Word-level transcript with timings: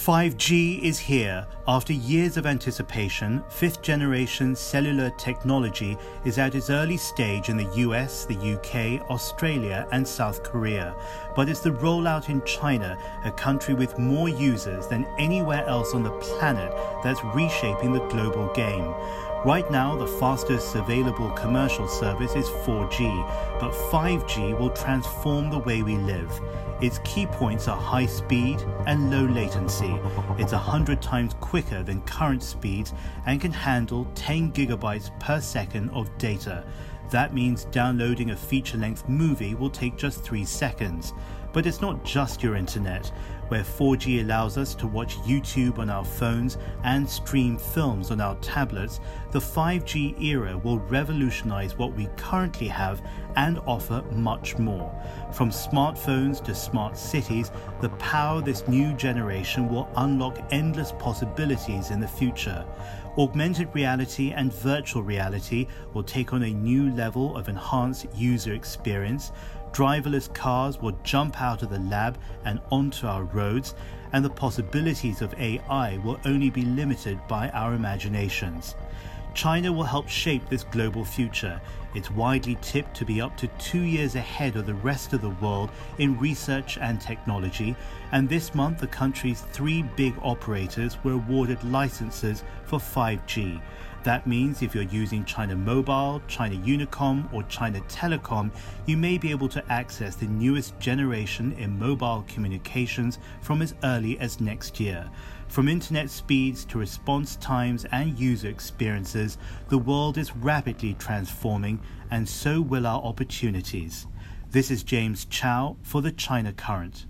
5G 0.00 0.80
is 0.80 0.98
here. 0.98 1.46
After 1.68 1.92
years 1.92 2.38
of 2.38 2.46
anticipation, 2.46 3.44
fifth 3.50 3.82
generation 3.82 4.56
cellular 4.56 5.10
technology 5.18 5.98
is 6.24 6.38
at 6.38 6.54
its 6.54 6.70
early 6.70 6.96
stage 6.96 7.50
in 7.50 7.58
the 7.58 7.70
US, 7.86 8.24
the 8.24 8.34
UK, 8.34 9.06
Australia, 9.10 9.86
and 9.92 10.08
South 10.08 10.42
Korea. 10.42 10.94
But 11.36 11.50
it's 11.50 11.60
the 11.60 11.72
rollout 11.72 12.30
in 12.30 12.42
China, 12.46 12.96
a 13.26 13.30
country 13.30 13.74
with 13.74 13.98
more 13.98 14.30
users 14.30 14.86
than 14.86 15.06
anywhere 15.18 15.66
else 15.66 15.92
on 15.92 16.02
the 16.02 16.18
planet, 16.18 16.72
that's 17.04 17.22
reshaping 17.34 17.92
the 17.92 18.06
global 18.08 18.50
game. 18.54 18.94
Right 19.44 19.70
now, 19.70 19.96
the 19.96 20.06
fastest 20.06 20.74
available 20.74 21.30
commercial 21.30 21.88
service 21.88 22.34
is 22.34 22.46
4G, 22.46 23.58
but 23.58 23.72
5G 23.72 24.58
will 24.58 24.68
transform 24.68 25.48
the 25.48 25.60
way 25.60 25.82
we 25.82 25.96
live. 25.96 26.30
Its 26.82 26.98
key 27.04 27.24
points 27.24 27.66
are 27.66 27.76
high 27.78 28.04
speed 28.04 28.62
and 28.86 29.10
low 29.10 29.24
latency. 29.24 29.98
It's 30.36 30.52
100 30.52 31.00
times 31.00 31.32
quicker 31.40 31.82
than 31.82 32.02
current 32.02 32.42
speeds 32.42 32.92
and 33.24 33.40
can 33.40 33.50
handle 33.50 34.06
10 34.14 34.52
gigabytes 34.52 35.10
per 35.20 35.40
second 35.40 35.88
of 35.92 36.16
data. 36.18 36.66
That 37.08 37.32
means 37.32 37.64
downloading 37.64 38.32
a 38.32 38.36
feature 38.36 38.76
length 38.76 39.08
movie 39.08 39.54
will 39.54 39.70
take 39.70 39.96
just 39.96 40.22
3 40.22 40.44
seconds. 40.44 41.14
But 41.54 41.64
it's 41.64 41.80
not 41.80 42.04
just 42.04 42.42
your 42.42 42.56
internet 42.56 43.10
where 43.50 43.64
4G 43.64 44.22
allows 44.22 44.56
us 44.56 44.76
to 44.76 44.86
watch 44.86 45.16
YouTube 45.18 45.78
on 45.78 45.90
our 45.90 46.04
phones 46.04 46.56
and 46.84 47.08
stream 47.08 47.58
films 47.58 48.12
on 48.12 48.20
our 48.20 48.36
tablets, 48.36 49.00
the 49.32 49.40
5G 49.40 50.22
era 50.22 50.56
will 50.56 50.78
revolutionize 50.78 51.76
what 51.76 51.92
we 51.94 52.08
currently 52.16 52.68
have 52.68 53.02
and 53.34 53.58
offer 53.66 54.02
much 54.12 54.56
more. 54.58 54.92
From 55.32 55.50
smartphones 55.50 56.42
to 56.44 56.54
smart 56.54 56.96
cities, 56.96 57.50
the 57.80 57.88
power 57.90 58.40
this 58.40 58.66
new 58.68 58.92
generation 58.94 59.68
will 59.68 59.88
unlock 59.96 60.38
endless 60.52 60.92
possibilities 60.92 61.90
in 61.90 61.98
the 61.98 62.08
future. 62.08 62.64
Augmented 63.18 63.68
reality 63.74 64.30
and 64.30 64.52
virtual 64.52 65.02
reality 65.02 65.66
will 65.92 66.04
take 66.04 66.32
on 66.32 66.44
a 66.44 66.50
new 66.50 66.92
level 66.94 67.36
of 67.36 67.48
enhanced 67.48 68.06
user 68.14 68.54
experience 68.54 69.32
driverless 69.72 70.32
cars 70.34 70.80
will 70.80 70.98
jump 71.04 71.40
out 71.40 71.62
of 71.62 71.70
the 71.70 71.78
lab 71.78 72.18
and 72.44 72.60
onto 72.70 73.06
our 73.06 73.24
roads, 73.24 73.74
and 74.12 74.24
the 74.24 74.30
possibilities 74.30 75.22
of 75.22 75.34
AI 75.38 75.98
will 75.98 76.18
only 76.24 76.50
be 76.50 76.62
limited 76.62 77.18
by 77.28 77.48
our 77.50 77.74
imaginations. 77.74 78.74
China 79.34 79.72
will 79.72 79.84
help 79.84 80.08
shape 80.08 80.48
this 80.48 80.64
global 80.64 81.04
future. 81.04 81.60
It's 81.94 82.10
widely 82.10 82.56
tipped 82.62 82.94
to 82.96 83.04
be 83.04 83.20
up 83.20 83.36
to 83.38 83.46
two 83.58 83.80
years 83.80 84.14
ahead 84.14 84.56
of 84.56 84.66
the 84.66 84.74
rest 84.74 85.12
of 85.12 85.20
the 85.20 85.30
world 85.30 85.70
in 85.98 86.18
research 86.18 86.78
and 86.78 87.00
technology, 87.00 87.76
and 88.12 88.28
this 88.28 88.54
month 88.54 88.78
the 88.78 88.86
country's 88.86 89.42
three 89.52 89.82
big 89.82 90.14
operators 90.22 91.02
were 91.04 91.12
awarded 91.12 91.62
licenses 91.64 92.42
for 92.64 92.78
5G. 92.78 93.60
That 94.02 94.26
means 94.26 94.62
if 94.62 94.74
you're 94.74 94.84
using 94.84 95.26
China 95.26 95.54
Mobile, 95.54 96.22
China 96.26 96.56
Unicom, 96.56 97.30
or 97.34 97.42
China 97.44 97.80
Telecom, 97.82 98.50
you 98.86 98.96
may 98.96 99.18
be 99.18 99.30
able 99.30 99.48
to 99.50 99.64
access 99.70 100.16
the 100.16 100.26
newest 100.26 100.78
generation 100.80 101.52
in 101.58 101.78
mobile 101.78 102.24
communications 102.26 103.18
from 103.42 103.60
as 103.60 103.74
early 103.84 104.18
as 104.18 104.40
next 104.40 104.80
year. 104.80 105.08
From 105.48 105.68
internet 105.68 106.08
speeds 106.08 106.64
to 106.66 106.78
response 106.78 107.36
times 107.36 107.84
and 107.92 108.18
user 108.18 108.48
experiences, 108.48 109.36
the 109.68 109.78
world 109.78 110.16
is 110.16 110.34
rapidly 110.34 110.94
transforming, 110.94 111.78
and 112.10 112.26
so 112.26 112.62
will 112.62 112.86
our 112.86 113.02
opportunities. 113.02 114.06
This 114.50 114.70
is 114.70 114.82
James 114.82 115.26
Chow 115.26 115.76
for 115.82 116.00
the 116.00 116.12
China 116.12 116.52
Current. 116.54 117.04